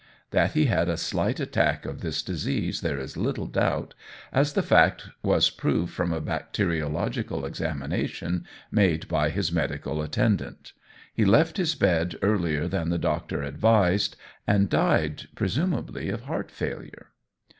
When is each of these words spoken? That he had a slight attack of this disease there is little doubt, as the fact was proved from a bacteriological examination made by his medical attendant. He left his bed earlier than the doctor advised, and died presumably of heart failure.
That 0.31 0.53
he 0.53 0.65
had 0.65 0.89
a 0.89 0.97
slight 0.97 1.39
attack 1.39 1.85
of 1.85 2.01
this 2.01 2.23
disease 2.23 2.81
there 2.81 2.97
is 2.97 3.17
little 3.17 3.45
doubt, 3.45 3.93
as 4.33 4.53
the 4.53 4.63
fact 4.63 5.09
was 5.21 5.51
proved 5.51 5.93
from 5.93 6.11
a 6.11 6.19
bacteriological 6.19 7.45
examination 7.45 8.47
made 8.71 9.07
by 9.07 9.29
his 9.29 9.51
medical 9.51 10.01
attendant. 10.01 10.73
He 11.13 11.23
left 11.23 11.57
his 11.57 11.75
bed 11.75 12.15
earlier 12.23 12.67
than 12.67 12.89
the 12.89 12.97
doctor 12.97 13.43
advised, 13.43 14.15
and 14.47 14.71
died 14.71 15.25
presumably 15.35 16.09
of 16.09 16.21
heart 16.21 16.49
failure. 16.49 17.11